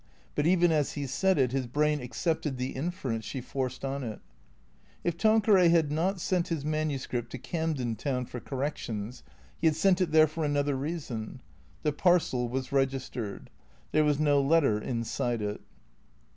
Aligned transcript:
But 0.33 0.47
even 0.47 0.71
as 0.71 0.93
he 0.93 1.05
said 1.05 1.37
it 1.37 1.51
his 1.51 1.67
brain 1.67 2.01
accepted 2.01 2.57
the 2.57 2.71
inference 2.71 3.23
she 3.23 3.39
forced 3.39 3.85
on 3.85 4.03
it. 4.03 4.19
If 5.03 5.15
Tanqueray 5.15 5.69
had 5.69 5.91
not 5.91 6.19
sent 6.19 6.47
his 6.47 6.65
manuscript 6.65 7.29
to 7.33 7.37
Camden 7.37 7.95
Town 7.95 8.25
for 8.25 8.39
corrections, 8.39 9.21
he 9.59 9.67
had 9.67 9.75
sent 9.75 10.01
it 10.01 10.09
there 10.11 10.25
for 10.25 10.43
another 10.43 10.75
reason. 10.75 11.39
The 11.83 11.93
parcel 11.93 12.49
was 12.49 12.71
registered. 12.71 13.51
There 13.91 14.03
was 14.03 14.17
no 14.19 14.41
letter 14.41 14.79
inside 14.81 15.43
it. 15.43 15.61